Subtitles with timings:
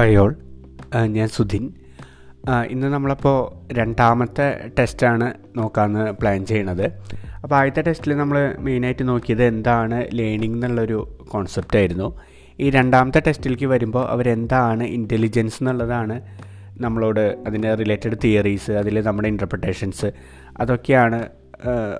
[0.00, 0.30] Hi all
[1.14, 1.64] ഞാൻ സുധിൻ.
[2.70, 3.34] ഇന്ന് നമ്മളപ്പോൾ
[3.78, 5.26] രണ്ടാമത്തെ ടെസ്റ്റാണ്
[5.56, 6.86] നോക്കാമെന്ന് പ്ലാൻ ചെയ്യണത്.
[7.42, 12.08] അപ്പോൾ ആദ്യത്തെ ടെസ്റ്റിൽ നമ്മൾ മെയിനായിട്ട് നോക്കിയത് എന്താണ് ലേണിംഗ് എന്നുള്ളൊരു കോൺസെപ്റ്റ് ആയിരുന്നു.
[12.60, 16.16] ഈ രണ്ടാമത്തെ ടെസ്റ്റിലേക്ക് വരുമ്പോൾ അവരെന്താണ് ഇന്റലിജൻസ് എന്നുള്ളതാണ്
[16.84, 20.10] നമ്മളോട് അതിന്റെ റിലേറ്റഡ് തിയറീസ് അതിൽ നമ്മുടെ ഇന്റർപ്രിട്ടേഷൻസ്
[20.58, 21.20] അതൊക്കെയാണ്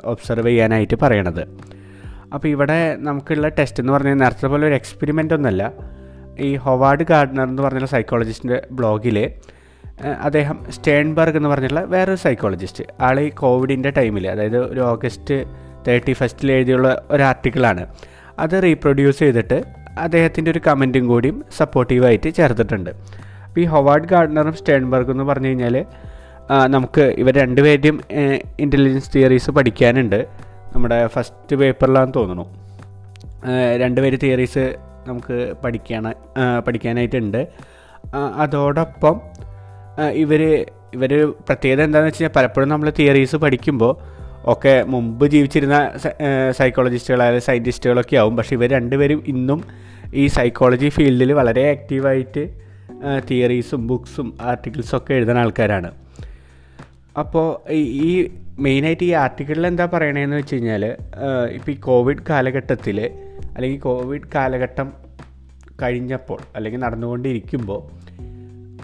[0.05, 1.45] ഒബ്സർവ് ചെയ്യാനായിട്ട് പറയണത്.
[2.35, 5.73] അപ്പോൾ ഇവിടെ നമുക്കുള്ള ടെസ്റ്റ് എന്ന് പറഞ്ഞാൽ നേരത്തെ പോലെ ഒരു എക്സ്പെരിമെന്റ് ഒന്നല്ല
[6.39, 9.30] ഈ ഹൊവാർഡ് ഗാർഡ്നർ എന്ന് പറഞ്ഞുള്ള സൈക്കോളജിസ്റ്റിന്റെ ബ്ലോഗിൽ
[10.21, 15.45] അദ്ദേഹം സ്റ്റേൺബർഗ് എന്ന് പറഞ്ഞുള്ള വേറൊരു സൈക്കോളജിസ്റ്റ് ആൾ ഈ കോവിഡിന്റെ ടൈമിൽ അതായത് ഒരു ഓഗസ്റ്റ്
[15.88, 17.95] തേർട്ടി ഫസ്റ്റിൽ എഴുതിയുള്ള ഒരു ആർട്ടിക്കിളാണ്.
[18.38, 19.65] അത് റീപ്രൊഡ്യൂസ് ചെയ്തിട്ട്
[19.98, 22.91] അദ്ദേഹത്തിന്റെ ഒരു കമന്റും കൂടിയും സപ്പോർട്ടീവായിട്ട് ചേർത്തിട്ടുണ്ട്.
[23.47, 25.87] അപ്പോൾ ഈ ഹൊവാർഡ് ഗാർഡനറും സ്റ്റേൺബർഗ് എന്ന് പറഞ്ഞു കഴിഞ്ഞാൽ
[26.66, 28.01] നമുക്ക് ഇവർ രണ്ടുപേരുടെയും
[28.60, 30.27] ഇന്റലിജൻസ് തിയറീസ് പഠിക്കാനുണ്ട്.
[30.74, 32.47] നമ്മുടെ ഫസ്റ്റ് പേപ്പറിലാണെന്ന് തോന്നുന്നു.
[33.77, 34.77] രണ്ടുപേര് തിയറീസ്
[35.10, 36.12] നമുക്ക് പഠിക്കാന
[36.66, 37.43] പഠിക്കാനായിട്ടുണ്ട്.
[38.45, 39.16] അതോടൊപ്പം
[40.23, 40.43] ഇവർ
[40.96, 41.12] ഇവർ
[41.48, 43.93] പ്രത്യേകത എന്താണെന്ന് വെച്ച് കഴിഞ്ഞാൽ പലപ്പോഴും നമ്മൾ തിയറീസ് പഠിക്കുമ്പോൾ
[44.52, 45.79] ഒക്കെ മുമ്പ് ജീവിച്ചിരുന്ന
[46.59, 48.35] സൈക്കോളജിസ്റ്റുകളായാലും സയന്റിസ്റ്റുകളൊക്കെ ആവും.
[48.38, 49.60] പക്ഷേ ഇവർ രണ്ടുപേരും ഇന്നും
[50.23, 52.42] ഈ സൈക്കോളജി ഫീൽഡിൽ വളരെ ആക്റ്റീവായിട്ട്
[53.29, 55.90] തിയറീസും ബുക്സും ആർട്ടിക്കിൾസും ഒക്കെ എഴുതുന്ന ആൾക്കാരാണ്.
[57.23, 57.46] അപ്പോൾ
[58.07, 58.10] ഈ
[58.65, 60.82] മെയിനായിട്ട് ഈ ആർട്ടിക്കിളിൽ എന്താ പറയണതെന്ന് വെച്ച് കഴിഞ്ഞാൽ
[61.57, 62.98] ഇപ്പോൾ ഈ കോവിഡ് കാലഘട്ടത്തിൽ
[63.61, 64.93] അല്ലെങ്കിൽ കോവിഡ് കാലഘട്ടം
[65.83, 67.83] കഴിഞ്ഞപ്പോൾ അല്ലെങ്കിൽ നടന്നുകൊണ്ടിരിക്കുമ്പോൾ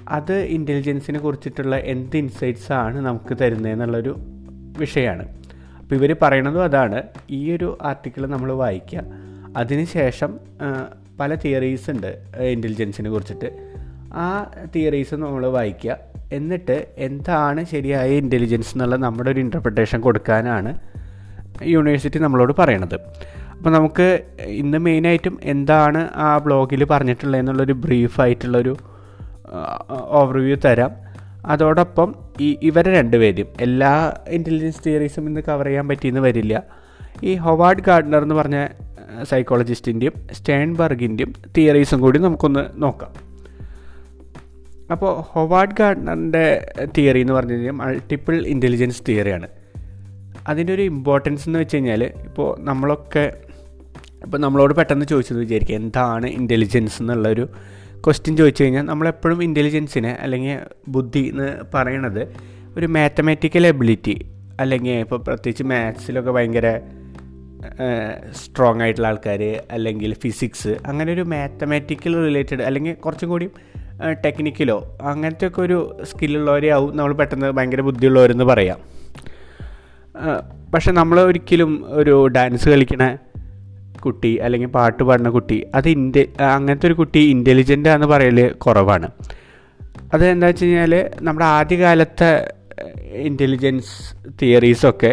[0.08, 4.16] അത് ഇന്റലിജൻസിനെ കുറിച്ചിട്ടുള്ള എന്ത് ഇൻസൈറ്റ്സ് ആണ് നമുക്ക് തരുന്നതെന്നുള്ളൊരു
[4.78, 5.28] വിഷയമാണ്.
[5.78, 7.02] അപ്പോൾ ഇവർ പറയണതും അതാണ്.
[7.30, 9.02] ഈ ഒരു ആർട്ടിക്കിൾ നമ്മൾ വായിക്കുക.
[9.56, 10.38] അതിനുശേഷം
[11.20, 13.72] പല തിയറീസ് ഉണ്ട് ഇന്റലിജൻസിനെ കുറിച്ചിട്ട്.
[14.14, 15.98] ആ തിയറീസ് നമ്മൾ വായിക്കുക.
[16.32, 20.78] എന്നിട്ട് എന്താണ് ശരിയായ ഇന്റലിജൻസ് എന്നുള്ള നമ്മുടെ ഒരു ഇന്റർപ്രിട്ടേഷൻ കൊടുക്കാനാണ്
[21.62, 22.98] യൂണിവേഴ്സിറ്റി നമ്മളോട് പറയണത്.
[23.66, 28.76] അപ്പോൾ നമുക്ക് ഇന്ന് മെയിനായിട്ടും എന്താണ് ആ ബ്ലോഗിൽ പറഞ്ഞിട്ടുള്ളത് എന്നുള്ളൊരു ബ്രീഫായിട്ടുള്ളൊരു
[30.08, 30.90] ഓവർവ്യൂ തരാം.
[31.46, 36.62] അതോടൊപ്പം ഈ ഇവരെ രണ്ടുപേരും എല്ലാ ഇന്റലിജൻസ് തിയറീസും ഇന്ന് കവർ ചെയ്യാൻ പറ്റിയെന്ന് വരില്ല.
[37.22, 38.66] ഈ ഹൊവാർഡ് ഗാർഡ്നർ എന്ന് പറഞ്ഞ
[39.22, 43.12] സൈക്കോളജിസ്റ്റിന്റെയും സ്റ്റേൺബർഗിന്റെയും തിയറീസും കൂടി നമുക്കൊന്ന് നോക്കാം.
[44.92, 49.48] അപ്പോൾ ഹൊവാർഡ് ഗാർഡ്നറിന്റെ തിയറി എന്ന് പറഞ്ഞു കഴിഞ്ഞാൽ മൾട്ടിപ്പിൾ ഇന്റലിജൻസ് തിയറിയാണ്
[50.48, 53.45] അതിന്റെ ഒരു ഇമ്പോർട്ടൻസ് എന്ന് വെച്ച് കഴിഞ്ഞാൽ ഇപ്പോൾ നമ്മളൊക്കെ
[54.24, 57.48] ഇപ്പോൾ നമ്മളോട് പെട്ടെന്ന് ചോദിച്ചത് വിചാരിക്കുക എന്താണ് ഇന്റലിജൻസ് എന്നുള്ളൊരു
[58.06, 62.34] ക്വസ്റ്റ്യൻ ചോദിച്ചു കഴിഞ്ഞാൽ നമ്മളെപ്പോഴും ഇന്റലിജൻസിനെ അല്ലെങ്കിൽ ബുദ്ധി എന്ന് പറയണത്
[62.76, 64.26] ഒരു മാത്തമാറ്റിക്കൽ എബിലിറ്റി
[64.60, 66.80] അല്ലെങ്കിൽ ഇപ്പോൾ പ്രത്യേകിച്ച് മാത്സിലൊക്കെ ഭയങ്കര
[68.32, 73.50] സ്ട്രോങ് ആയിട്ടുള്ള ആൾക്കാർ അല്ലെങ്കിൽ ഫിസിക്സ് അങ്ങനെ ഒരു മാത്തമാറ്റിക്കൽ റിലേറ്റഡ് അല്ലെങ്കിൽ കുറച്ചും കൂടി
[74.24, 78.78] ടെക്നിക്കലോ അങ്ങനത്തെ ഒക്കെ ഒരു സ്കില്ലുള്ളവരെ ആവും നമ്മൾ പെട്ടെന്ന് ഭയങ്കര ബുദ്ധിയുള്ളവരെന്ന് പറയാം.
[80.74, 83.18] പക്ഷെ നമ്മൾ ഒരിക്കലും ഒരു ഡാൻസ് കളിക്കണ
[84.04, 86.18] കുട്ടി അല്ലെങ്കിൽ പാട്ട് പാടുന്ന കുട്ടി അത് ഇന്റ
[86.56, 89.08] അങ്ങനത്തെ ഒരു കുട്ടി ഇന്റലിജന്റ് ആണെന്ന് പറയൽ കുറവാണ്.
[90.14, 90.92] അത് എന്താ വെച്ച് കഴിഞ്ഞാൽ
[91.26, 92.30] നമ്മുടെ ആദ്യകാലത്തെ
[93.28, 93.92] ഇന്റലിജൻസ്
[94.40, 95.12] തിയറീസൊക്കെ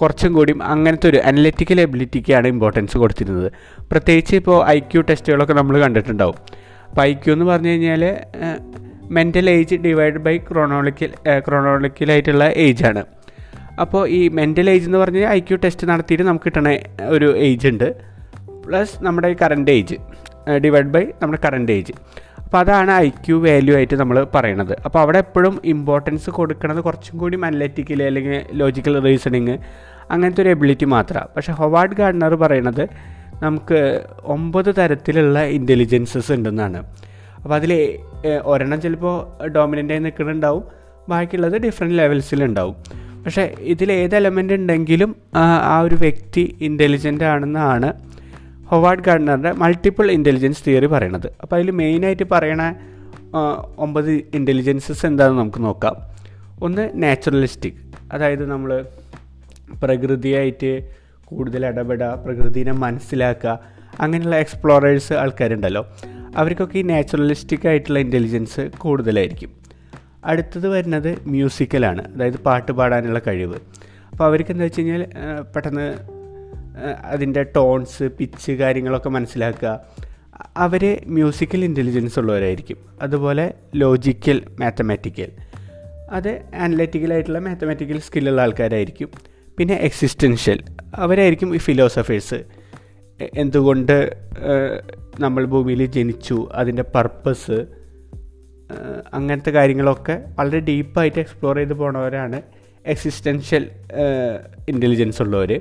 [0.00, 3.48] കുറച്ചും കൂടിയും അങ്ങനത്തെ ഒരു അനലറ്റിക്കൽ എബിലിറ്റിക്കാണ് ഇമ്പോർട്ടൻസ് കൊടുത്തിരുന്നത്.
[3.90, 6.38] പ്രത്യേകിച്ച് ഇപ്പോൾ ഐ ക്യു ടെസ്റ്റുകളൊക്കെ നമ്മൾ കണ്ടിട്ടുണ്ടാവും.
[6.88, 8.04] അപ്പോൾ ഐ ക്യു എന്ന് പറഞ്ഞു കഴിഞ്ഞാൽ
[9.16, 11.10] mental age divide by chronological
[11.46, 13.02] ക്രോണോളിക്കലായിട്ടുള്ള ഏജാണ്
[13.82, 16.68] അപ്പോൾ ഈ മെന്റൽ ഏജ് എന്ന് പറഞ്ഞാൽ ഐ ക്യു ടെസ്റ്റ് നടത്തിയിട്ട് നമുക്ക് കിട്ടണ
[17.16, 17.88] ഒരു ഏജ് ഉണ്ട്.
[18.66, 19.96] പ്ലസ് നമ്മുടെ ഈ കറന്റ് ഏജ്
[20.64, 21.94] ഡിവൈഡ് ബൈ നമ്മുടെ കറന്റ് ഏജ്
[22.44, 24.72] അപ്പോൾ അതാണ് ഐ ക്യു വാല്യൂ ആയിട്ട് നമ്മൾ പറയണത്.
[24.84, 29.56] അപ്പോൾ അവിടെ എപ്പോഴും ഇമ്പോർട്ടൻസ് കൊടുക്കുന്നത് കുറച്ചും കൂടി അനലറ്റിക്കൽ അല്ലെങ്കിൽ ലോജിക്കൽ റീസണിങ്
[30.10, 32.84] അങ്ങനത്തെ ഒരു എബിലിറ്റി മാത്രമാണ് പക്ഷേ ഹൊവാർഡ് ഗാർഡനർ പറയണത്
[33.42, 33.78] നമുക്ക്
[34.34, 36.78] ഒമ്പത് തരത്തിലുള്ള ഇന്റലിജൻസസ് ഉണ്ടെന്നാണ്.
[37.42, 37.72] അപ്പോൾ അതിൽ
[38.44, 39.16] ഒരെണ്ണം ചിലപ്പോൾ
[39.48, 40.64] ഡോമിനന്റായി നിൽക്കുന്നുണ്ടാവും
[41.08, 42.76] ബാക്കിയുള്ളത് ഡിഫറെന്റ് ലെവൽസിലുണ്ടാവും
[43.24, 45.10] പക്ഷേ ഇതിൽ ഏത് എലമെന്റ് ഉണ്ടെങ്കിലും
[45.72, 47.90] ആ ഒരു വ്യക്തി ഇന്റലിജന്റ് ആണെന്നാണ്
[48.70, 51.28] ഹൊവാർഡ് ഗാർഡനറുടെ മൾട്ടിപ്പിൾ ഇന്റലിജൻസ് തിയറി പറയണത്.
[51.42, 52.62] അപ്പോൾ അതിൽ മെയിനായിട്ട് പറയണ
[53.76, 55.96] ഒമ്പത് ഇന്റലിജൻസസ് എന്താണെന്ന് നമുക്ക് നോക്കാം.
[56.62, 57.80] ഒന്ന് നാച്ചുറലിസ്റ്റിക്
[58.12, 58.70] അതായത് നമ്മൾ
[59.82, 60.70] പ്രകൃതിയായിട്ട്
[61.24, 63.58] കൂടുതൽ ഇടപെടുക പ്രകൃതിനെ മനസ്സിലാക്കുക
[64.00, 65.82] അങ്ങനെയുള്ള എക്സ്പ്ലോറേഴ്സ് ആൾക്കാരുണ്ടല്ലോ.
[66.36, 69.50] അവർക്കൊക്കെ ഈ നാച്ചുറലിസ്റ്റിക് ആയിട്ടുള്ള ഇന്റലിജൻസ് കൂടുതലായിരിക്കും.
[70.24, 73.58] അടുത്തത് വരുന്നത് മ്യൂസിക്കലാണ് അതായത് പാട്ട് പാടാനുള്ള കഴിവ്.
[74.10, 75.02] അപ്പോൾ അവർക്ക് എന്താ വെച്ച് കഴിഞ്ഞാൽ
[75.56, 75.86] പെട്ടെന്ന്
[77.04, 79.80] അതിന്റെ ടോൺസ് പിച്ച് കാര്യങ്ങളൊക്കെ മനസ്സിലാക്കുക.
[80.56, 82.76] അവർ മ്യൂസിക്കൽ ഇന്റലിജൻസ് ഉള്ളവരായിരിക്കും.
[83.02, 85.30] അതുപോലെ ലോജിക്കൽ മാത്തമാറ്റിക്കൽ
[86.10, 89.08] അത് അനലറ്റിക്കലായിട്ടുള്ള മാത്തമാറ്റിക്കൽ സ്കില്ലുള്ള ആൾക്കാരായിരിക്കും.
[89.58, 90.62] പിന്നെ എക്സിസ്റ്റൻഷ്യൽ
[90.94, 92.44] അവരായിരിക്കും ഈ ഫിലോസഫേഴ്സ്
[93.34, 94.16] എന്തുകൊണ്ട്
[95.20, 97.66] നമ്മൾ ഭൂമിയിൽ ജനിച്ചു അതിന്റെ പർപ്പസ്
[99.12, 102.42] അങ്ങനത്തെ കാര്യങ്ങളൊക്കെ വളരെ ഡീപ്പായിട്ട് എക്സ്പ്ലോർ ചെയ്ത് പോണവരാണ്
[102.86, 103.70] എക്സിസ്റ്റൻഷ്യൽ
[104.68, 105.60] ഇന്റലിജൻസ് ഉള്ളവർ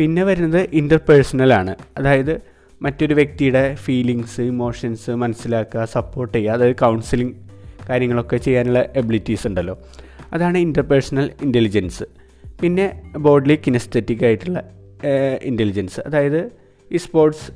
[0.00, 2.34] പിന്നെ വരുന്നത് ഇന്റർപേഴ്സണലാണ് അതായത്
[2.82, 7.34] മറ്റൊരു വ്യക്തിയുടെ ഫീലിങ്സ് ഇമോഷൻസ് മനസ്സിലാക്കുക സപ്പോർട്ട് ചെയ്യുക അതായത് കൗൺസിലിംഗ്
[7.88, 9.74] കാര്യങ്ങളൊക്കെ ചെയ്യാനുള്ള എബിലിറ്റീസ് ഉണ്ടല്ലോ.
[10.32, 12.04] അതാണ് ഇന്റർപേഴ്സണൽ ഇന്റലിജൻസ്
[12.60, 12.86] പിന്നെ
[13.16, 14.62] ബോഡിലി കിനസ്തറ്റിക് ആയിട്ടുള്ള
[15.50, 16.40] ഇന്റലിജൻസ് അതായത്
[16.90, 17.46] ഈ സ്പോർട്സ്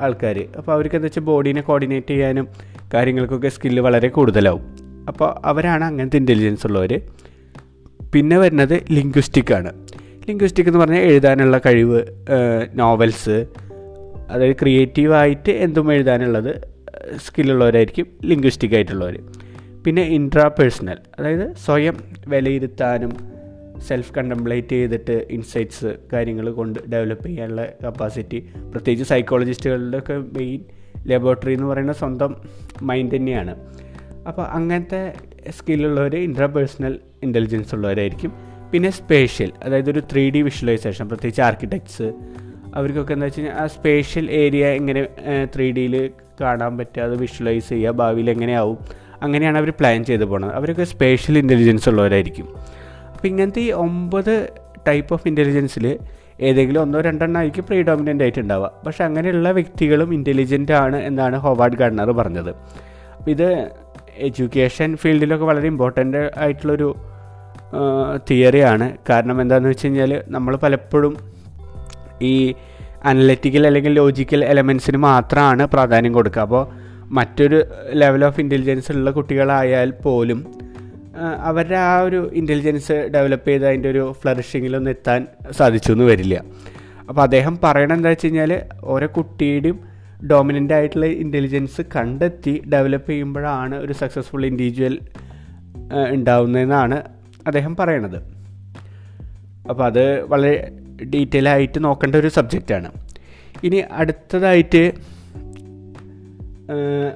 [0.00, 2.48] ആൾക്കാർ അപ്പോൾ അവർക്ക് എന്താ വെച്ചാൽ ബോഡീനെ കോർഡിനേറ്റ് ചെയ്യാനും
[2.94, 4.64] കാര്യങ്ങൾക്കൊക്കെ സ്കില്ല് വളരെ കൂടുതലാവും.
[5.08, 6.94] അപ്പോൾ അവരാണ് അങ്ങനത്തെ ഇന്റലിജൻസ് ഉള്ളവർ
[8.14, 9.72] പിന്നെ വരുന്നത് ലിംഗ്വിസ്റ്റിക് ആണ്.
[10.28, 12.02] ലിംഗ്വിസ്റ്റിക് എന്ന് പറഞ്ഞാൽ എഴുതാനുള്ള കഴിവ്
[12.74, 13.46] നോവൽസ്
[14.30, 16.60] അതായത് ക്രിയേറ്റീവായിട്ട് എന്തും എഴുതാനുള്ളത്
[17.26, 19.18] സ്കില്ലുള്ളവരായിരിക്കും ലിംഗ്വിസ്റ്റിക് ആയിട്ടുള്ളവർ
[19.84, 21.96] പിന്നെ ഇൻട്രാ പേഴ്സണൽ അതായത് സ്വയം
[22.26, 23.12] വിലയിരുത്താനും
[23.80, 30.60] സെൽഫ് കണ്ടംപ്ലേറ്റ് ചെയ്തിട്ട് ഇൻസൈറ്റ്സ് കാര്യങ്ങൾ കൊണ്ട് ഡെവലപ്പ് ചെയ്യാനുള്ള കപ്പാസിറ്റി പ്രത്യേകിച്ച് സൈക്കോളജിസ്റ്റുകളുടെ ഒക്കെ മെയിൻ
[31.06, 32.36] ലബോറട്ടറി എന്ന് പറയുന്ന സ്വന്തം
[32.82, 33.56] മൈൻഡ് തന്നെയാണ്.
[34.28, 35.14] അപ്പോൾ അങ്ങനത്തെ
[35.50, 38.55] സ്കില്ലുള്ളവർ ഇൻട്രാ പേഴ്സണൽ ഇന്റലിജൻസ് ഉള്ളവരായിരിക്കും.
[38.70, 42.06] പിന്നെ സ്പേഷ്യൽ അതായത് ഒരു ത്രീ ഡി വിഷ്വലൈസേഷൻ പ്രത്യേകിച്ച് ആർക്കിടെക്ട്സ്
[42.74, 45.02] അവർക്കൊക്കെ എന്താ വെച്ച് കഴിഞ്ഞാൽ ആ സ്പേഷ്യൽ ഏരിയ എങ്ങനെ
[45.54, 45.94] ത്രീ ഡിയിൽ
[46.40, 48.78] കാണാൻ പറ്റുക അത് വിഷ്വലൈസ് ചെയ്യുക ഭാവിയിൽ എങ്ങനെയാവും
[49.22, 52.48] അങ്ങനെയാണ് അവർ പ്ലാൻ ചെയ്ത് പോകുന്നത് അവരൊക്കെ സ്പേഷ്യൽ ഇന്റലിജൻസ് ഉള്ളവരായിരിക്കും.
[53.14, 54.34] അപ്പോൾ ഇങ്ങനത്തെ ഈ ഒമ്പത്
[54.88, 55.86] ടൈപ്പ് ഓഫ് ഇന്റലിജൻസിൽ
[56.40, 58.70] ഏതെങ്കിലും ഒന്നോ രണ്ടെണ്ണം ആയിരിക്കും പ്രീഡോമിനന്റ് ആയിട്ട് ഉണ്ടാവുക.
[58.86, 62.50] പക്ഷെ അങ്ങനെയുള്ള വ്യക്തികളും ഇന്റലിജന്റ് ആണ് എന്നാണ് ഹോവാർഡ് ഗാർഡനർ പറഞ്ഞത്.
[63.18, 63.48] അപ്പോൾ ഇത്
[64.28, 66.88] എഡ്യൂക്കേഷൻ ഫീൽഡിലൊക്കെ വളരെ ഇമ്പോർട്ടന്റ് ആയിട്ടുള്ളൊരു
[68.30, 68.96] തിയറിയാണ്.
[69.10, 71.16] കാരണം എന്താണെന്ന് വെച്ച് കഴിഞ്ഞാൽ നമ്മൾ പലപ്പോഴും
[72.22, 72.54] ഈ
[73.04, 76.68] അനലറ്റിക്കൽ അല്ലെങ്കിൽ ലോജിക്കൽ എലമെൻസിന് മാത്രമാണ് പ്രാധാന്യം കൊടുക്കുക അപ്പോൾ
[77.04, 80.52] മറ്റൊരു ലെവൽ ഓഫ് ഇന്റലിജൻസ് ഉള്ള കുട്ടികളായാൽ പോലും
[81.40, 86.44] അവരുടെ ആ ഒരു ഇന്റലിജൻസ് ഡെവലപ്പ് ചെയ്ത് അതിന്റെ ഒരു ഫ്ലറിഷിങ്ങിലൊന്നും എത്താൻ സാധിച്ചു എന്ന് വരില്ല.
[87.08, 89.80] അപ്പോൾ അദ്ദേഹം പറയണത് എന്താ വെച്ച് കഴിഞ്ഞാൽ ഓരോ കുട്ടിയുടെയും
[90.30, 94.98] ഡോമിനന്റ് ആയിട്ടുള്ള ഇന്റലിജൻസ് കണ്ടെത്തി ഡെവലപ്പ് ചെയ്യുമ്പോഴാണ് ഒരു സക്സസ്ഫുൾ ഇൻഡിവിജ്വൽ
[96.12, 97.15] ഉണ്ടാവുന്നതെന്നാണ്
[97.46, 98.16] അദ്ദേഹം പറയണത്.
[99.70, 100.72] അപ്പോൾ അത് വളരെ
[101.04, 102.90] ഡീറ്റെയിൽ ആയിട്ട് നോക്കേണ്ട ഒരു സബ്ജക്റ്റാണ്
[103.64, 104.92] ഇനി അടുത്തതായിട്ട്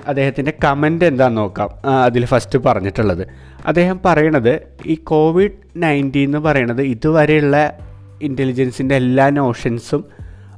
[0.06, 1.88] അദ്ദേഹത്തിന്റെ കമന്റ് എന്താണെന്ന് നോക്കാം.
[2.04, 3.28] അതിൽ ഫസ്റ്റ് പറഞ്ഞിട്ടുള്ളത്.
[3.66, 7.78] അദ്ദേഹം പറയണത് ഈ കോവിഡ് നയന്റീൻ എന്ന് പറയണത് ഇതുവരെയുള്ള
[8.22, 10.04] ഇന്റലിജൻസിന്റെ എല്ലാ നോഷൻസും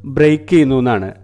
[0.05, 1.15] ബ്രേക്ക് ചെയ്യുന്നു എന്നാണ്.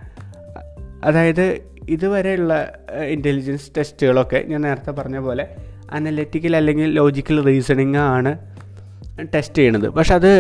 [1.05, 2.73] അതായത് ഇതുവരെയുള്ള
[3.09, 5.49] ഇന്റലിജൻസ് ടെസ്റ്റുകളൊക്കെ ഞാൻ നേരത്തെ പറഞ്ഞ പോലെ
[5.93, 8.39] അനലറ്റിക്കൽ അല്ലെങ്കിൽ ലോജിക്കൽ റീസണിങ് ആണ്
[9.35, 9.89] ടെസ്റ്റ് ചെയ്യണത്.
[9.89, 10.33] പക്ഷെ അത്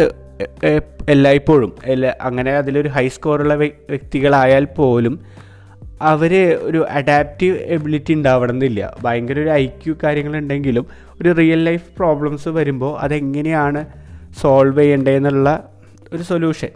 [1.08, 5.20] എല്ലായ്പ്പോഴും എല്ലാ അങ്ങനെ അതിലൊരു ഹൈ സ്കോറുള്ള വ്യക്തികളായാൽ പോലും
[6.02, 8.96] അവർ ഒരു അഡാപ്റ്റീവ് എബിലിറ്റി ഉണ്ടാവണമെന്നില്ല.
[9.02, 10.86] ഭയങ്കര ഒരു ഐ ക്യു കാര്യങ്ങളുണ്ടെങ്കിലും
[11.22, 13.86] ഒരു റിയൽ ലൈഫ് പ്രോബ്ലംസ് വരുമ്പോൾ അതെങ്ങനെയാണ്
[14.40, 15.68] സോൾവ് ചെയ്യേണ്ടതെന്നുള്ള
[16.12, 16.68] ഒരു സൊല്യൂഷൻ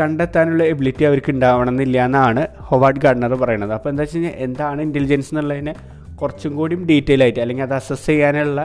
[0.00, 3.72] കണ്ടെത്താനുള്ള എബിലിറ്റി അവർക്ക് ഉണ്ടാവണം എന്നില്ല എന്നാണ് ഹൊവാർഡ് ഗാർഡനർ പറയുന്നത്.
[3.72, 5.74] അപ്പോൾ എന്താ വെച്ച് കഴിഞ്ഞാൽ എന്താണ് ഇന്റലിജൻസ് എന്നുള്ളതിനെ
[6.20, 8.60] കുറച്ചും കൂടിയും ഡീറ്റെയിൽ ആയിട്ട് അല്ലെങ്കിൽ അത് അസസ് ചെയ്യാനുള്ള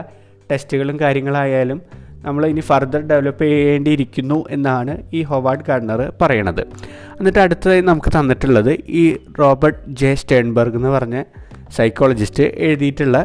[0.50, 1.78] ടെസ്റ്റുകളും കാര്യങ്ങളായാലും
[2.24, 6.60] നമ്മൾ ഇനി ഫർദർ ഡെവലപ്പ് ചെയ്യേണ്ടിയിരിക്കുന്നു എന്നാണ് ഈ ഹൊവാർഡ് ഗാർഡനർ പറയണത്.
[7.18, 9.04] എന്നിട്ട് അടുത്തതായി നമുക്ക് തന്നിട്ടുള്ളത് ഈ
[9.40, 11.16] റോബർട്ട് ജെ സ്റ്റേൺബർഗ് എന്ന് പറഞ്ഞ
[11.78, 13.18] സൈക്കോളജിസ്റ്റ് എഴുതിയിട്ടുള്ള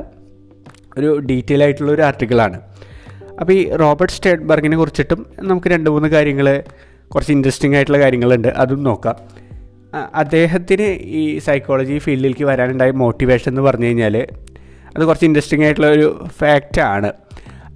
[0.97, 2.57] ഒരു ഡീറ്റെയിൽ ആയിട്ടുള്ള ഒരു ആർട്ടിക്കിളാണ്
[3.39, 6.47] അപ്പോൾ ഈ റോബർട്ട് സ്റ്റേൺബർഗിനെ കുറിച്ചിട്ടും നമുക്ക് രണ്ട് മൂന്ന് കാര്യങ്ങൾ
[7.13, 9.18] കുറച്ച് ഇൻട്രസ്റ്റിംഗ് ആയിട്ടുള്ള കാര്യങ്ങളുണ്ട് അതും നോക്കാം.
[9.94, 10.88] അദ്ദേഹത്തിന്
[11.19, 14.16] ഈ സൈക്കോളജി ഫീൽഡിലേക്ക് വരാനുണ്ടായ മോട്ടിവേഷൻ എന്ന് പറഞ്ഞു കഴിഞ്ഞാൽ
[14.95, 16.07] അത് കുറച്ച് ഇൻട്രസ്റ്റിംഗ് ആയിട്ടുള്ള ഒരു
[16.39, 17.13] ഫാക്റ്റാണ്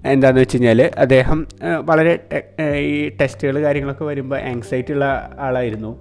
[0.05, 1.47] എന്താണെന്ന് വെച്ച് കഴിഞ്ഞാൽ അദ്ദേഹം
[1.85, 2.19] വളരെ
[2.77, 5.91] ഈ ടെസ്റ്റുകൾ കാര്യങ്ങളൊക്കെ വരുമ്പോൾ ആങ്സൈറ്റി ഉള്ള ആളായിരുന്നു.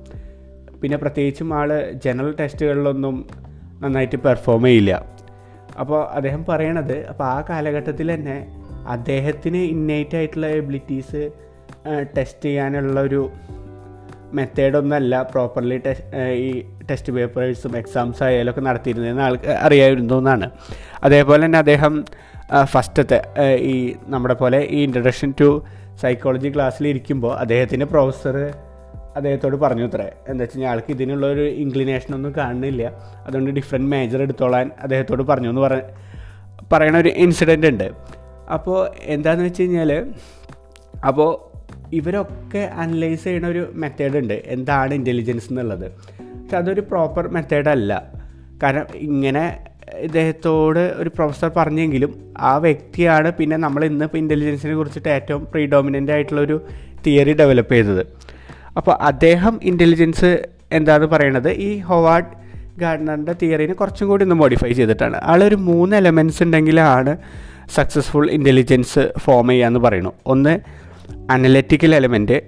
[0.83, 1.71] പിന്നെ പ്രത്യേകിച്ചും ആൾ
[2.05, 3.27] ജനറൽ ടെസ്റ്റുകളിലൊന്നും
[3.83, 4.93] നന്നായിട്ട് പെർഫോം ചെയ്യില്ല.
[5.81, 8.47] അപ്പോൾ അദ്ദേഹം പറയണത് അപ്പോൾ ആ കാലഘട്ടത്തിൽ തന്നെ
[8.87, 11.31] അദ്ദേഹത്തിന് ഇന്നേറ്റ് ആയിട്ടുള്ള എബിലിറ്റീസ്
[12.19, 13.31] ടെസ്റ്റ് ചെയ്യാനുള്ള ഒരു
[14.39, 16.49] മെത്തേഡൊന്നല്ല പ്രോപ്പർലി ടെസ്റ്റ് ഈ
[16.91, 20.47] ടെസ്റ്റ് പേപ്പേഴ്സും എക്സാംസ് ആയാലും ഒക്കെ നടത്തിയിരുന്നതെന്ന് ആൾക്ക് അറിയായിരുന്നു എന്നാണ്
[21.05, 21.95] അതേപോലെ തന്നെ അദ്ദേഹം
[22.73, 23.19] ഫസ്റ്റത്തെ
[23.73, 23.75] ഈ
[24.15, 25.49] നമ്മുടെ പോലെ ഈ ഇൻട്രഡക്ഷൻ ടു
[26.03, 28.37] സൈക്കോളജി ക്ലാസ്സിൽ ഇരിക്കുമ്പോൾ അദ്ദേഹത്തിന്റെ പ്രൊഫസർ
[29.17, 30.07] അദ്ദേഹത്തോട് പറഞ്ഞു അത്രേ.
[30.29, 32.83] എന്താ വെച്ച് കഴിഞ്ഞാൽ ആൾക്ക് ഇതിനുള്ള ഒരു ഇൻക്ലിനേഷൻ ഒന്നും കാണുന്നില്ല.
[33.27, 35.75] അതുകൊണ്ട് ഡിഫറെന്റ് മേജർ എടുത്തോളാൻ അദ്ദേഹത്തോട് പറഞ്ഞു എന്ന് പറ
[36.73, 37.89] പറയണ ഒരു ഇൻസിഡന്റ് ഉണ്ട്.
[38.57, 38.79] അപ്പോൾ
[39.15, 39.91] എന്താണെന്ന് വെച്ച് കഴിഞ്ഞാൽ
[41.07, 41.31] അപ്പോൾ
[41.93, 44.43] ഇവരൊക്കെ അനലൈസ് ചെയ്യുന്ന ഒരു മെത്തേഡ് ഉണ്ട്.
[44.47, 45.93] എന്താണ് ഇന്റലിജൻസ് എന്നുള്ളത്.
[45.93, 48.13] പക്ഷെ അതൊരു പ്രോപ്പർ മെത്തേഡല്ല
[48.63, 49.59] കാരണം ഇങ്ങനെ
[49.99, 56.65] ഇദ്ദേഹത്തോട് ഒരു പ്രൊഫസർ പറഞ്ഞെങ്കിലും ആ വ്യക്തിയാണ് പിന്നെ നമ്മൾ ഇന്ന് ഇപ്പോൾ ഇന്റലിജൻസിനെ കുറിച്ചിട്ട് ഏറ്റവും പ്രീഡോമിനന്റ് ആയിട്ടുള്ളൊരു
[57.07, 58.07] തിയറി ഡെവലപ്പ് ചെയ്തത്.
[58.77, 62.41] അപ്പോൾ അദ്ദേഹം ഇന്റലിജൻസ് എന്താണ് പറയണത് ഈ ഹൊവാർഡ്
[62.79, 65.21] ഗാർഡനറിന്റെ തിയറിനെ കുറച്ചും കൂടി ഒന്ന് മോഡിഫൈ ചെയ്തിട്ടാണ്.
[65.25, 67.17] ആളൊരു മൂന്ന് എലമെന്റ്സ് ഉണ്ടെങ്കിലാണ്
[67.71, 70.59] സക്സസ്ഫുൾ ഇന്റലിജൻസ് ഫോം ചെയ്യുക ചെയ്യാന്ന് പറയുന്നു ഒന്ന്
[71.31, 72.43] അനലറ്റിക്കൽ എലമെന്റ്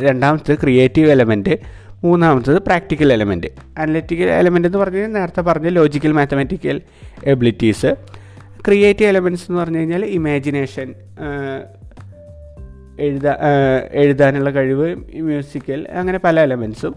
[0.00, 1.58] രണ്ടാമത്തത് ക്രിയേറ്റീവ് എലമെന്റ്
[2.04, 3.46] മൂന്നാമത്തത് പ്രാക്ടിക്കൽ എലമെന്റ്
[3.78, 6.80] അനലറ്റിക്കൽ എലമെന്റ് എന്ന് പറഞ്ഞാൽ നേരത്തെ പറഞ്ഞ logical mathematical
[7.24, 7.94] abilities.
[8.66, 10.94] Creative elements എന്ന് പറഞ്ഞു കഴിഞ്ഞാൽ ഇമാജിനേഷൻ
[13.00, 13.36] എഴുതാ
[13.92, 16.94] എഴുതാനുള്ള കഴിവ് മ്യൂസിക്കൽ അങ്ങനെ പല എലമെൻസും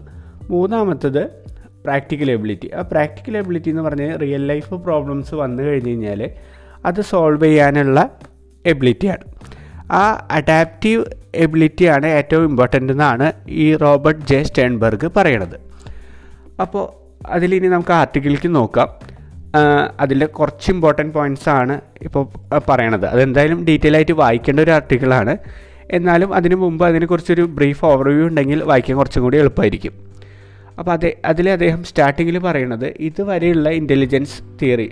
[0.50, 1.26] മൂന്നാമത്തത്
[1.84, 2.70] പ്രാക്ടിക്കൽ എബിലിറ്റി.
[2.74, 6.30] ആ പ്രാക്ടിക്കൽ എബിലിറ്റി എന്ന് പറഞ്ഞാൽ റിയൽ ലൈഫ് പ്രോബ്ലംസ് വന്നു കഴിഞ്ഞ് കഴിഞ്ഞാൽ
[6.86, 8.10] അത് സോൾവ് ചെയ്യാനുള്ള
[8.66, 9.24] എബിലിറ്റിയാണ്.
[10.00, 10.04] ആ
[10.38, 11.02] അഡാപ്റ്റീവ്
[11.44, 13.26] എബിലിറ്റിയാണ് ഏറ്റവും ഇമ്പോർട്ടന്റ് എന്നാണ്
[13.64, 15.56] ഈ റോബർട്ട് ജെ സ്റ്റേൺബർഗ് പറയണത്.
[16.64, 16.84] അപ്പോൾ
[17.34, 18.88] അതിലിനി നമുക്ക് ആർട്ടിക്കിളിലേക്ക് നോക്കാം.
[20.02, 21.74] അതിന്റെ കുറച്ച് ഇമ്പോർട്ടന്റ് പോയിന്റ്സ് ആണ്
[22.06, 22.22] ഇപ്പോൾ
[22.68, 23.06] പറയണത്.
[23.14, 25.34] അതെന്തായാലും ഡീറ്റെയിൽ ആയിട്ട് വായിക്കേണ്ട ഒരു ആർട്ടിക്കിളാണ്
[25.96, 29.94] എന്നാലും അതിനു മുമ്പ് അതിനെക്കുറിച്ചൊരു ബ്രീഫ് ഓവർവ്യൂ ഉണ്ടെങ്കിൽ വായിക്കാൻ കുറച്ചും കൂടി എളുപ്പമായിരിക്കും.
[30.78, 34.88] അപ്പോൾ അതെ അതിൽ അദ്ദേഹം സ്റ്റാർട്ടിങ്ങിൽ പറയണത് ഇതുവരെയുള്ള ഇന്റലിജൻസ് തിയറി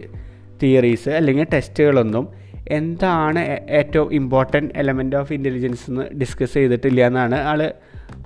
[0.63, 2.25] തിയറീസ് അല്ലെങ്കിൽ ടെസ്റ്റുകളൊന്നും
[2.71, 7.73] എന്താണ് ഏറ്റവും ഇമ്പോർട്ടന്റ് എലമെന്റ് ഓഫ് ഇന്റലിജൻസ് എന്ന് ഡിസ്കസ് ചെയ്തിട്ടില്ല എന്നാണ് ആൾ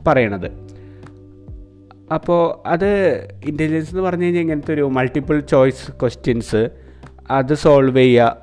[0.07, 0.49] പറയണത്.
[2.15, 2.89] അപ്പോൾ അത്
[3.47, 6.71] ഇന്റലിജൻസ് എന്ന് പറഞ്ഞു കഴിഞ്ഞാൽ ഇങ്ങനത്തെ ഒരു മൾട്ടിപ്പിൾ ചോയ്സ് ക്വസ്റ്റ്യൻസ്
[7.31, 8.37] അത് സോൾവ് ചെയ്യുക.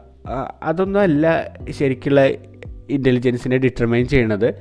[0.64, 2.30] അതൊന്നുമല്ല ശരിക്കുള്ള
[2.90, 4.54] ഇന്റലിജൻസിനെ ഡിറ്റർമൈൻ ചെയ്യണത്.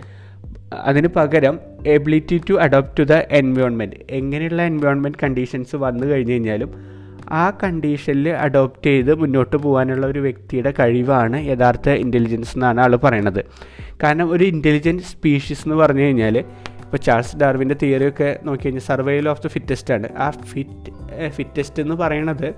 [0.74, 6.99] അതിന് പകരം ability to adopt to the environment എങ്ങനെയുള്ള എൻവയോൺമെന്റ് കണ്ടീഷൻസ് വന്നു കഴിഞ്ഞ് കഴിഞ്ഞാലും
[7.32, 13.44] ആ കണ്ടീഷനിൽ അഡോപ്റ്റ് ചെയ്ത് മുന്നോട്ട് പോകാനുള്ള ഒരു വ്യക്തിയുടെ കഴിവാണ് യഥാർത്ഥ ഇന്റലിജൻസ് എന്നാണ് ആൾ പറയണത്.
[14.02, 19.28] കാരണം ഒരു ഇന്റലിജന്റ് സ്പീഷീസ് എന്ന് പറഞ്ഞു കഴിഞ്ഞാൽ ഇപ്പോൾ ചാൾസ് ഡാർവിന്റെ തിയറി ഒക്കെ നോക്കി കഴിഞ്ഞാൽ സർവൈവൽ
[19.28, 20.16] ഓഫ് ദ ഫിറ്റസ്റ്റ് ആണ്.
[20.16, 22.54] ആ ഫിറ്റ് ഫിറ്റസ്റ്റ് എന്ന് പറയണത്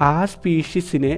[0.00, 1.12] ആ സ്പീഷീസിന്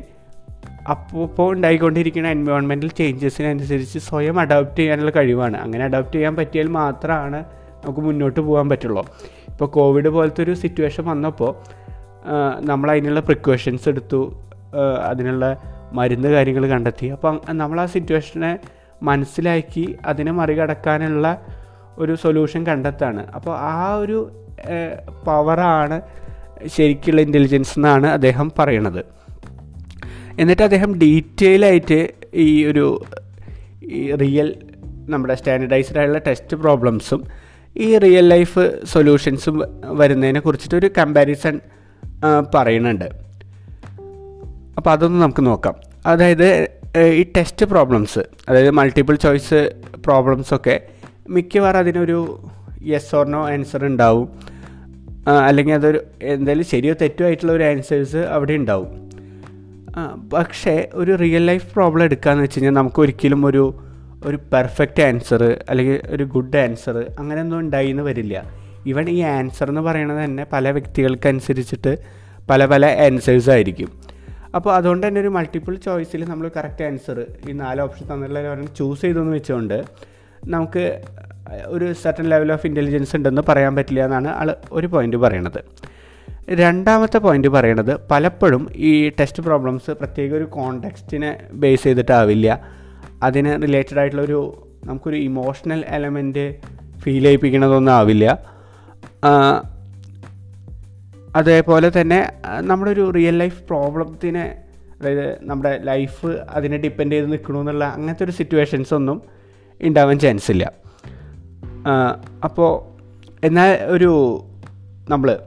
[0.90, 5.56] അപ്പോൾ ഉണ്ടായിക്കൊണ്ടിരിക്കുന്ന എൻവയോൺമെന്റൽ ചേഞ്ചസിനനുസരിച്ച് സ്വയം അഡോപ്റ്റ് ചെയ്യാനുള്ള കഴിവാണ്.
[5.56, 7.44] അങ്ങനെ അഡോപ്റ്റ് ചെയ്യാൻ പറ്റിയാൽ മാത്രമാണ്
[7.84, 9.04] നമുക്ക് മുന്നോട്ട് പോകാൻ പറ്റുള്ളൂ.
[9.50, 11.83] ഇപ്പോൾ കോവിഡ് പോലത്തെ ഒരു സിറ്റുവേഷൻ വന്നപ്പോൾ
[12.60, 14.48] നമ്മൾ അതിനുള്ള പ്രിക്കോഷൻസ് എടുത്തു.
[15.08, 15.56] അതിനുള്ള
[15.92, 17.06] മരുന്ന് കാര്യങ്ങൾ കണ്ടെത്തി.
[17.06, 18.58] അപ്പോൾ നമ്മൾ ആ സിറ്റുവേഷനെ
[19.02, 21.46] മനസ്സിലാക്കി അതിനെ മറികടക്കാനുള്ള
[21.98, 23.26] ഒരു സൊല്യൂഷൻ കണ്ടെത്താണ്.
[23.34, 24.30] അപ്പോൾ ആ ഒരു
[25.26, 26.00] പവറാണ്
[26.66, 29.04] ശരിക്കുള്ള ഇന്റലിജൻസ് എന്നാണ് അദ്ദേഹം പറയണത്.
[30.38, 33.04] എന്നിട്ട് അദ്ദേഹം ഡീറ്റെയിൽ ആയിട്ട് ഈ ഒരു
[33.84, 34.54] ഈ റിയൽ
[35.08, 37.24] നമ്മുടെ സ്റ്റാൻഡർഡൈസ്ഡ് ആയുള്ള ടെസ്റ്റ് പ്രോബ്ലംസും
[37.76, 41.60] ഈ റിയൽ ലൈഫ് സൊല്യൂഷൻസും വരുന്നതിനെ കുറിച്ചിട്ട് ഒരു കമ്പാരിസൺ
[42.54, 43.04] പറയുന്നുണ്ട്.
[44.76, 45.74] അപ്പോൾ അതൊന്ന് നമുക്ക് നോക്കാം.
[46.06, 46.68] അതായത്
[46.98, 48.18] ഈ ടെസ്റ്റ് പ്രോബ്ലംസ്
[48.48, 49.72] അതായത് മൾട്ടിപ്പിൾ ചോയ്സ്
[50.04, 50.80] പ്രോബ്ലംസൊക്കെ
[51.28, 52.48] മിക്കവാറും അതിനൊരു
[52.82, 54.28] യെസ് ഓർ നോ ആൻസർ ഉണ്ടാവും.
[55.46, 58.88] അല്ലെങ്കിൽ അതൊരു എന്തായാലും ശരിയോ തെറ്റോ ആയിട്ടുള്ള ഒരു ആൻസേഴ്സ് അവിടെ ഉണ്ടാവും.
[60.30, 63.64] പക്ഷേ ഒരു റിയൽ ലൈഫ് പ്രോബ്ലം എടുക്കുകയെന്ന് വെച്ച് കഴിഞ്ഞാൽ നമുക്ക് ഒരിക്കലും ഒരു
[64.24, 68.63] ഒരു പെർഫെക്റ്റ് ആൻസർ അല്ലെങ്കിൽ ഒരു ഗുഡ് ആൻസർ അങ്ങനെയൊന്നും ഉണ്ടായി എന്ന് വരില്ല.
[68.86, 71.98] ഈവൻ ഈ ആൻസർ എന്ന് പറയുന്നത് തന്നെ പല വ്യക്തികൾക്കനുസരിച്ചിട്ട്
[72.50, 73.90] പല പല ആൻസേഴ്സ് ആയിരിക്കും.
[74.54, 79.02] അപ്പോൾ അതുകൊണ്ട് തന്നെ ഒരു മൾട്ടിപ്പിൾ ചോയ്സിൽ നമ്മൾ കറക്റ്റ് ആൻസർ ഈ നാല് ഓപ്ഷൻ തന്നിട്ടുള്ള ഒരെണ്ണം ചൂസ്
[79.02, 79.84] ചെയ്തെന്ന് വെച്ചുകൊണ്ട്
[80.44, 81.02] നമുക്ക്
[81.66, 85.64] ഒരു സർട്ടൻ ലെവൽ ഓഫ് ഇന്റലിജൻസ് ഉണ്ടെന്ന് പറയാൻ പറ്റില്ല എന്നാണ് ആൾ ഒരു പോയിന്റ് പറയണത്.
[86.48, 92.60] രണ്ടാമത്തെ പോയിന്റ് പറയണത് പലപ്പോഴും ഈ ടെസ്റ്റ് പ്രോബ്ലംസ് പ്രത്യേക ഒരു കോണ്ടെക്സ്റ്റിനെ ബേസ് ചെയ്തിട്ടാവില്ല.
[93.22, 96.56] അതിന് റിലേറ്റഡ് ആയിട്ടുള്ളൊരു നമുക്കൊരു ഇമോഷണൽ എലമെന്റ്
[96.98, 98.53] ഫീൽ ചെയ്യിപ്പിക്കണതൊന്നും ആവില്ല.
[101.36, 104.44] അതേപോലെ തന്നെ നമ്മുടെ ഒരു റിയൽ ലൈഫ് പ്രോബ്ലത്തിനെ
[105.00, 109.22] അതായത് നമ്മുടെ ലൈഫ് അതിനെ ഡിപ്പെൻഡ് ചെയ്ത് നിൽക്കണമെന്നുള്ള അങ്ങനത്തെ ഒരു സിറ്റുവേഷൻസ് ഒന്നും
[109.80, 110.72] ഉണ്ടാവാൻ ചാൻസ് ഇല്ല.
[112.44, 112.70] അപ്പോൾ
[113.46, 114.10] എന്നാൽ ഒരു
[115.08, 115.38] നമ്മൾ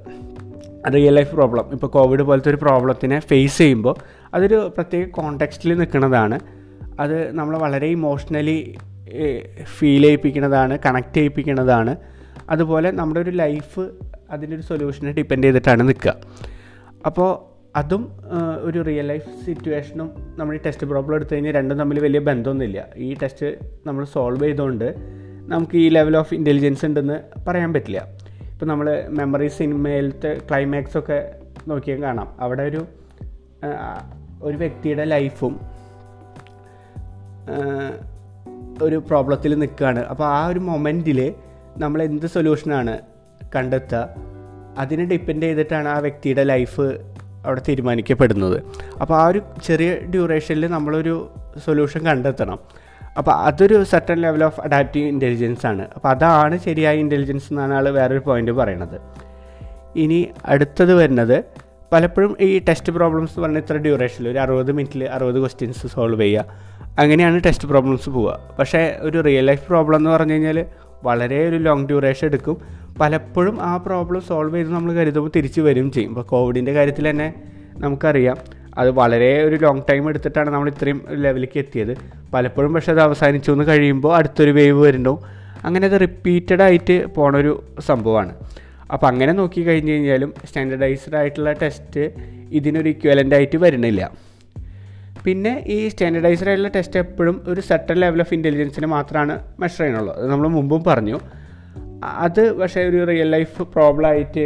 [0.94, 3.96] റിയൽ ലൈഫ് പ്രോബ്ലം ഇപ്പോൾ കോവിഡ് പോലത്തെ ഒരു പ്രോബ്ലത്തിനെ ഫേസ് ചെയ്യുമ്പോൾ
[4.34, 6.40] അതൊരു പ്രത്യേക കോണ്ടെക്സ്റ്റിൽ നിൽക്കുന്നതാണ്.
[7.00, 8.78] അത് നമ്മളെ വളരെ ഇമോഷണലി
[9.78, 11.96] ഫീൽ ചെയ്യിപ്പിക്കുന്നതാണ് കണക്ട് ചെയ്യിപ്പിക്കുന്നതാണ്.
[12.50, 13.90] അതുപോലെ നമ്മുടെ ഒരു ലൈഫ്
[14.32, 16.16] അതിന്റെ ഒരു സൊല്യൂഷനെ ഡിപ്പെൻഡ് ചെയ്തിട്ടാണ് നിൽക്കുക.
[17.06, 17.30] അപ്പോൾ
[17.78, 18.04] അതും
[18.62, 22.86] ഒരു റിയൽ ലൈഫ് സിറ്റുവേഷനും നമ്മൾ ഈ ടെസ്റ്റ് പ്രോബ്ലം എടുത്തു കഴിഞ്ഞാൽ രണ്ടും തമ്മിൽ വലിയ ബന്ധമൊന്നുമില്ല.
[22.96, 23.50] ഈ ടെസ്റ്റ്
[23.88, 24.96] നമ്മൾ സോൾവ് ചെയ്തുകൊണ്ട്
[25.54, 28.00] നമുക്ക് ഈ ലെവൽ ഓഫ് ഇന്റലിജൻസ് ഉണ്ടെന്ന് പറയാൻ പറ്റില്ല.
[28.54, 31.20] ഇപ്പോൾ നമ്മൾ മെമ്മറി സിനിമയിലത്തെ ക്ലൈമാക്സൊക്കെ
[31.68, 32.36] നോക്കിയാൽ കാണാം.
[32.40, 32.82] അവിടെ ഒരു
[34.42, 35.60] ഒരു വ്യക്തിയുടെ ലൈഫും
[38.82, 40.00] ഒരു പ്രോബ്ലത്തിൽ നിൽക്കുകയാണ്.
[40.06, 41.34] അപ്പോൾ ആ ഒരു മൊമെന്റിൽ
[41.80, 42.98] നമ്മൾ എന്ത് സൊല്യൂഷനാണ്
[43.56, 44.10] കണ്ടെത്തുക?
[44.78, 46.82] അതിനെ ഡിപ്പെൻഡ് ചെയ്തിട്ടാണ് ആ വ്യക്തിയുടെ ലൈഫ്
[47.46, 48.64] അവിടെ തീരുമാനിക്കപ്പെടുന്നത്.
[49.02, 51.30] അപ്പോൾ ആ ഒരു ചെറിയ ഡ്യൂറേഷനിൽ നമ്മളൊരു
[51.66, 52.60] സൊല്യൂഷൻ കണ്ടെത്തണം.
[53.18, 55.88] അപ്പോൾ അതൊരു certain level of adaptive intelligence ആണ്.
[55.96, 59.02] അപ്പോൾ അതാണ് ശരിയായ ഇന്റലിജൻസ് എന്നാണ് ആൾ വേറൊരു പോയിന്റ് പറയണത്.
[59.96, 61.44] ഇനി അടുത്തത് വരുന്നത്
[61.92, 66.46] പലപ്പോഴും ഈ ടെസ്റ്റ് പ്രോബ്ലംസ് എന്ന് പറഞ്ഞ ഇത്ര ഡ്യൂറേഷനിൽ ഒരു അറുപത് മിനിറ്റിൽ അറുപത് ക്വസ്റ്റ്യൻസ് സോൾവ് ചെയ്യുക.
[67.00, 68.40] അങ്ങനെയാണ് ടെസ്റ്റ് പ്രോബ്ലംസ് പോവുക.
[68.60, 70.66] പക്ഷേ ഒരു റിയൽ ലൈഫ് പ്രോബ്ലം എന്ന് പറഞ്ഞു കഴിഞ്ഞാൽ
[71.08, 72.58] വളരെ ഒരു ലോങ് ഡ്യൂറേഷൻ എടുക്കും.
[73.02, 76.10] പലപ്പോഴും ആ പ്രോബ്ലം സോൾവ് ചെയ്ത് നമ്മൾ കരുതുമ്പോൾ തിരിച്ച് വരും ചെയ്യും.
[76.10, 77.28] ഇപ്പോൾ കോവിഡിന്റെ കാര്യത്തിൽ തന്നെ
[77.78, 78.38] നമുക്കറിയാം.
[78.78, 81.94] അത് വളരെ ഒരു ലോങ് ടൈം എടുത്തിട്ടാണ് നമ്മൾ ഇത്രയും ലെവലിലേക്ക് എത്തിയത്.
[82.34, 85.20] പലപ്പോഴും പക്ഷേ അത് അവസാനിച്ചു എന്ന് കഴിയുമ്പോൾ അടുത്തൊരു വേവ് വരുന്നുണ്ടാവും.
[85.66, 88.34] അങ്ങനെ അത് റിപ്പീറ്റഡ് ആയിട്ട് പോണൊരു സംഭവമാണ്.
[88.94, 92.04] അപ്പോൾ അങ്ങനെ നോക്കി കഴിഞ്ഞ് കഴിഞ്ഞാലും സ്റ്റാൻഡർഡൈസ്ഡ് ആയിട്ടുള്ള ടെസ്റ്റ്
[92.52, 94.27] ഇതിനൊരു ഇക്വലന്റ് ആയിട്ട് വരുന്നില്ല.
[95.28, 100.28] പിന്നെ ഈ സ്റ്റാൻഡർഡൈസ്ഡ് ആയിട്ടുള്ള ടെസ്റ്റ് എപ്പോഴും ഒരു സെട്ടൽ ലെവൽ ഓഫ് ഇന്റലിജൻസിന് മാത്രമാണ് മെഷർ ചെയ്യണുള്ളൂ അത്
[100.32, 101.20] നമ്മൾ മുമ്പും പറഞ്ഞു.
[102.04, 104.46] അത് പക്ഷേ ഒരു റിയൽ ലൈഫ് പ്രോബ്ലം ആയിട്ട്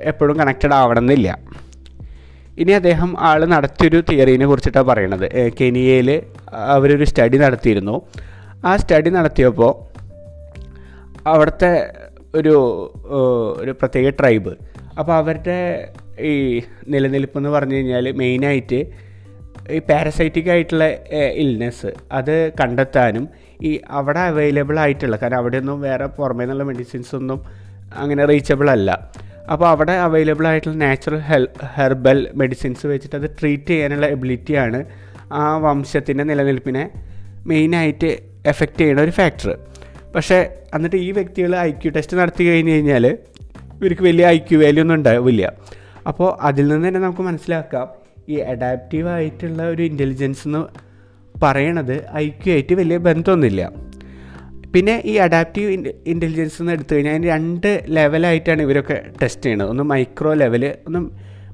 [0.00, 1.38] എപ്പോഴും കണക്റ്റഡ് ആവണമെന്നില്ല.
[2.58, 5.26] ഇനി അദ്ദേഹം ആൾ നടത്തിയൊരു തിയറീനെ കുറിച്ചിട്ടാണ് പറയണത്.
[5.60, 6.22] കെനിയയിൽ
[6.54, 8.02] അവരൊരു സ്റ്റഡി നടത്തിയിരുന്നു.
[8.64, 9.72] ആ സ്റ്റഡി നടത്തിയപ്പോൾ
[11.28, 11.72] അവിടുത്തെ
[12.34, 12.54] ഒരു
[13.56, 14.52] ഒരു പ്രത്യേക ട്രൈബ്
[14.98, 15.58] അപ്പോൾ അവരുടെ
[16.20, 19.05] ഈ നിലനിൽപ്പ് എന്ന് പറഞ്ഞു കഴിഞ്ഞാൽ മെയിനായിട്ട്
[19.74, 20.84] ഈ പാരസൈറ്റിക് ആയിട്ടുള്ള
[21.42, 23.24] ഇൽനെസ് അത് കണ്ടെത്താനും
[23.62, 27.38] ഈ അവിടെ അവൈലബിൾ ആയിട്ടുള്ള കാരണം അവിടെ ഒന്നും വേറെ പുറമേ നിന്നുള്ള മെഡിസിൻസ് ഒന്നും
[27.96, 28.90] അങ്ങനെ റീച്ചബിൾ അല്ല.
[29.52, 34.80] അപ്പോൾ അവിടെ അവൈലബിൾ ആയിട്ടുള്ള നാച്ചുറൽ ഹെൽ ഹെർബൽ മെഡിസിൻസ് വെച്ചിട്ട് അത് ട്രീറ്റ് ചെയ്യാനുള്ള എബിലിറ്റിയാണ്
[35.32, 36.84] ആ വംശത്തിന്റെ നിലനിൽപ്പിനെ
[37.46, 38.10] മെയിനായിട്ട്
[38.46, 39.50] എഫക്റ്റ് ചെയ്യുന്ന ഒരു ഫാക്ടർ
[40.14, 40.38] പക്ഷേ
[40.74, 43.04] എന്നിട്ട് ഈ വ്യക്തികൾ ഐ ക്യു ടെസ്റ്റ് നടത്തി കഴിഞ്ഞ് കഴിഞ്ഞാൽ
[43.78, 45.52] ഇവർക്ക് വലിയ ഐ ക്യു വാല്യൂ ഒന്നും ഉണ്ടാവില്ല.
[46.06, 47.86] അപ്പോൾ അതിൽ നിന്ന് തന്നെ നമുക്ക് മനസ്സിലാക്കാം
[48.28, 50.62] ഈ അഡാപ്റ്റീവ് ആയിട്ടുള്ള ഒരു ഇന്റലിജൻസ് എന്ന്
[51.44, 53.72] പറയണത് ഐ ക്യു ആയിട്ട് വലിയ ബന്ധമൊന്നുമില്ല.
[54.74, 55.70] പിന്നെ ഈ അഡാപ്റ്റീവ്
[56.06, 60.98] ഇന്റലിജൻസ് എന്ന് എടുത്തു കഴിഞ്ഞാൽ രണ്ട് ലെവലായിട്ടാണ് ഇവരൊക്കെ ടെസ്റ്റ് ചെയ്യുന്നത് ഒന്ന് മൈക്രോ ലെവൽ ഒന്ന്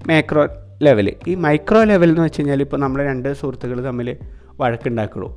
[0.09, 0.45] മാക്രോ
[0.83, 4.17] ലെവൽ ഈ മൈക്രോ ലെവൽ എന്ന് വെച്ച് കഴിഞ്ഞാൽ ഇപ്പോൾ നമ്മൾ രണ്ട് സുഹൃത്തുക്കൾ തമ്മിൽ
[4.61, 5.29] വഴക്കുണ്ടാക്കുള്ളൂ.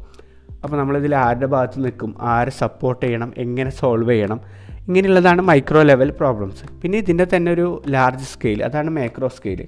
[0.63, 2.15] അപ്പോൾ നമ്മളിതിൽ ആരുടെ ഭാഗത്ത് നിൽക്കും?
[2.21, 3.33] ആരെ സപ്പോർട്ട് ചെയ്യണം?
[3.37, 4.39] എങ്ങനെ സോൾവ് ചെയ്യണം?
[4.87, 9.67] ഇങ്ങനെയുള്ളതാണ് മൈക്രോ ലെവൽ പ്രോബ്ലംസ് പിന്നെ ഇതിന്റെ തന്നെ ഒരു ലാർജ് സ്കെയിൽ അതാണ് മാക്രോ സ്കെയിൽ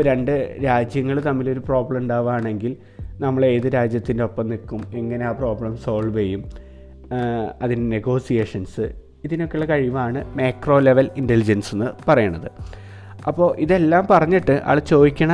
[0.00, 2.76] ഇപ്പോൾ രണ്ട് രാജ്യങ്ങൾ തമ്മിലൊരു പ്രോബ്ലം ഉണ്ടാവുകയാണെങ്കിൽ
[3.20, 4.80] നമ്മൾ ഏത് രാജ്യത്തിന്റെ ഒപ്പം നിൽക്കും?
[4.94, 6.42] എങ്ങനെ ആ പ്രോബ്ലം സോൾവ് ചെയ്യും?
[7.62, 8.84] അതിന്റെ നെഗോസിയേഷൻസ്
[9.24, 12.48] ഇതിനൊക്കെയുള്ള കഴിവാണ് മാക്രോ ലെവൽ ഇന്റലിജൻസ് എന്ന് പറയണത്.
[13.26, 15.32] അപ്പോൾ ഇതെല്ലാം പറഞ്ഞിട്ട് ആൾ ചോദിക്കണ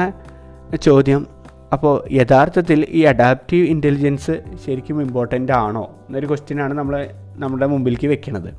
[0.82, 1.26] ചോദ്യം
[1.72, 6.96] അപ്പോൾ യഥാർത്ഥത്തിൽ ഈ അഡാപ്റ്റീവ് ഇന്റലിജൻസ് ശരിക്കും ഇമ്പോർട്ടന്റ് ആണോ എന്നൊരു ക്വസ്റ്റ്യനാണ് നമ്മൾ
[7.36, 8.50] നമ്മുടെ മുമ്പിലേക്ക് വെക്കുന്നത്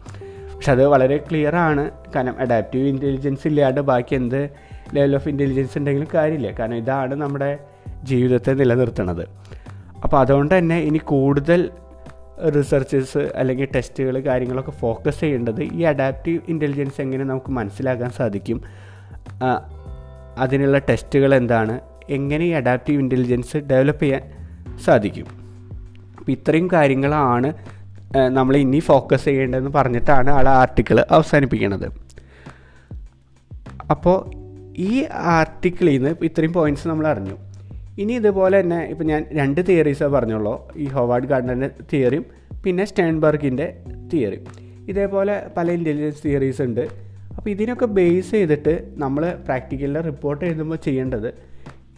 [0.56, 1.92] പക്ഷെ അത് വളരെ ക്ലിയർ ആണ്.
[2.16, 4.42] കാരണം അഡാപ്റ്റീവ് ഇന്റലിജൻസ് ഇല്ലാണ്ട് ബാക്കി എന്ത്
[4.94, 6.52] ലെവൽ ഓഫ് ഇന്റലിജൻസ് ഉണ്ടെങ്കിലും കാര്യമില്ല.
[6.52, 7.60] കാരണം ഇതാണ് നമ്മുടെ
[8.04, 9.30] ജീവിതത്തെ നിലനിർത്തുന്നത്.
[10.04, 11.70] അപ്പോൾ അതുകൊണ്ട് തന്നെ ഇനി കൂടുതൽ
[12.56, 18.64] റിസർച്ചസ് അല്ലെങ്കിൽ ടെസ്റ്റുകൾ കാര്യങ്ങളൊക്കെ ഫോക്കസ് ചെയ്യേണ്ടത് ഈ അഡാപ്റ്റീവ് ഇന്റലിജൻസ് എങ്ങനെ നമുക്ക് മനസ്സിലാക്കാൻ സാധിക്കും?
[20.38, 21.80] അതിനുള്ള ടെസ്റ്റുകൾ എന്താണ്?
[22.10, 24.22] എങ്ങനെ ഈ അഡാപ്റ്റീവ് ഇന്റലിജൻസ് ഡെവലപ്പ് ചെയ്യാൻ
[24.86, 25.26] സാധിക്കും?
[26.20, 27.54] അപ്പോൾ ഇത്രയും കാര്യങ്ങളാണ്
[28.30, 31.92] നമ്മൾ ഇനി ഫോക്കസ് ചെയ്യേണ്ടതെന്ന് പറഞ്ഞിട്ടാണ് ആൾ ആർട്ടിക്കിൾ അവസാനിപ്പിക്കുന്നത്
[33.92, 34.47] അപ്പോൾ
[34.78, 37.36] ഈ ആർട്ടിക്കിളിൽ നിന്ന് ഇത്രയും പോയിന്റ്സ് നമ്മൾ അറിഞ്ഞു.
[37.98, 40.68] ഇനി ഇതുപോലെ തന്നെ ഇപ്പോൾ ഞാൻ രണ്ട് തിയറീസേ പറഞ്ഞുള്ളൂ.
[40.76, 42.26] ഈ ഹോവാർഡ് ഗാർഡന്റെ തിയറിയും
[42.64, 44.46] പിന്നെ സ്റ്റേൺബർഗിന്റെ തിയറിയും
[44.88, 46.82] ഇതേപോലെ പല ഇന്റലിജൻസ് തിയറീസ് ഉണ്ട്.
[47.38, 51.34] അപ്പോൾ ഇതിനൊക്കെ ബേസ് ചെയ്തിട്ട് നമ്മൾ പ്രാക്ടിക്കലിൽ റിപ്പോർട്ട് എഴുതുമ്പോൾ ചെയ്യേണ്ടത്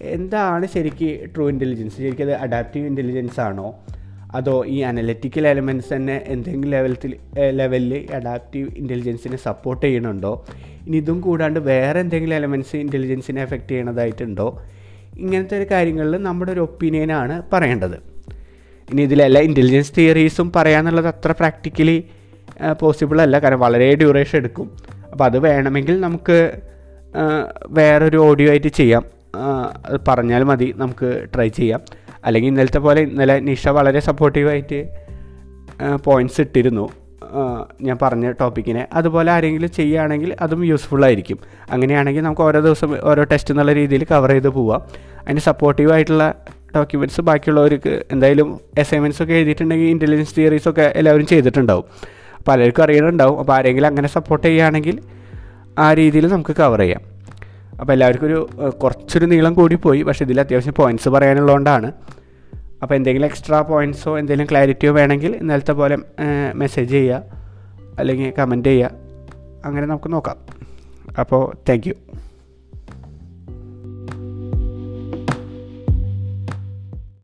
[0.01, 3.75] എന്താണ് ശരിക്ക് ട്രൂ ഇന്റലിജൻസ് ശരിക്കും അത് അഡാപ്റ്റീവ് ഇന്റലിജൻസ് ആണോ?
[4.35, 7.15] അതോ ഈ അനലറ്റിക്കൽ എലമെന്റ്സ് തന്നെ എന്തെങ്കിലും ലെവലത്തിൽ
[7.51, 10.45] ലെവലിൽ അഡാപ്റ്റീവ് ഇന്റലിജൻസിനെ സപ്പോർട്ട് ചെയ്യണുണ്ടോ
[10.87, 14.63] ഇനി ഇതും കൂടാണ്ട് വേറെ എന്തെങ്കിലും എലമെന്റ്സ് ഇന്റലിജൻസിനെ എഫക്റ്റ് ചെയ്യണതായിട്ടുണ്ടോ
[15.19, 17.97] ഇങ്ങനത്തെ ഒരു കാര്യങ്ങളിൽ നമ്മുടെ ഒരു ഒപ്പീനിയനാണ് പറയേണ്ടത്.
[18.91, 22.03] ഇനി ഇതിലെല്ലാ ഇന്റലിജൻസ് തിയറീസും പറയാന്നുള്ളത് അത്ര പ്രാക്ടിക്കലി
[22.79, 23.39] പോസിബിൾ അല്ല.
[23.39, 24.77] കാരണം വളരെ ഡ്യൂറേഷൻ എടുക്കും.
[25.11, 26.37] അപ്പോൾ അത് വേണമെങ്കിൽ നമുക്ക്
[27.67, 29.05] വേറൊരു ഓഡിയോ ആയിട്ട് ചെയ്യാം.
[30.07, 30.73] പറഞ്ഞാൽ മതി.
[30.77, 31.81] നമുക്ക് ട്രൈ ചെയ്യാം.
[32.25, 34.79] അല്ലെങ്കിൽ ഇന്നലത്തെ പോലെ ഇന്നലെ നിഷ വളരെ സപ്പോർട്ടീവായിട്ട്
[36.05, 36.89] പോയിന്റ്സ് ഇട്ടിരുന്നു.
[37.81, 41.39] ഞാൻ പറഞ്ഞ ടോപ്പിക്കിനെ അതുപോലെ ആരെങ്കിലും ചെയ്യുകയാണെങ്കിൽ അതും യൂസ്ഫുൾ ആയിരിക്കും.
[41.71, 44.81] അങ്ങനെയാണെങ്കിൽ നമുക്ക് ഓരോ ദിവസം ഓരോ ടെസ്റ്റ് എന്നുള്ള രീതിയിൽ കവർ ചെയ്ത് പോവാം.
[45.23, 46.35] അതിന് സപ്പോർട്ടീവ് ആയിട്ടുള്ള
[46.75, 51.85] ഡോക്യുമെന്റ്സ് ബാക്കിയുള്ളവർക്ക് എന്തായാലും അസൈൻമെന്റ്സ് ഒക്കെ എഴുതിയിട്ടുണ്ടെങ്കിൽ ഇന്റലിജൻസ് തിയറീസ് ഒക്കെ എല്ലാവരും ചെയ്തിട്ടുണ്ടാവും.
[52.47, 54.99] പലർക്കും അറിയണുണ്ടാവും അപ്പോൾ ആരെങ്കിലും അങ്ങനെ സപ്പോർട്ട് ചെയ്യുകയാണെങ്കിൽ
[55.79, 57.01] ആ രീതിയിൽ നമുക്ക് കവർ ചെയ്യാം.
[57.79, 58.49] അപ്പോൾ എല്ലാവർക്കും ഒരു
[58.83, 61.91] കുറച്ചൊരു നീളം കൂടി പോയി പക്ഷേ ഇതിൽ അത്യാവശ്യം പോയിന്റ്സ് പറയാനുള്ളതുകൊണ്ടാണ്.
[62.81, 65.97] അപ്പോൾ എന്തെങ്കിലും എക്സ്ട്രാ പോയിന്റ്സോ എന്തെങ്കിലും ക്ലാരിറ്റിയോ വേണമെങ്കിൽ ഇന്നലത്തെ പോലെ
[66.53, 67.23] മെസ്സേജ് ചെയ്യുക.
[67.99, 68.91] അല്ലെങ്കിൽ കമന്റ് ചെയ്യുക.
[69.65, 70.37] അങ്ങനെ നമുക്ക് നോക്കാം.
[71.19, 71.89] അപ്പോൾ താങ്ക്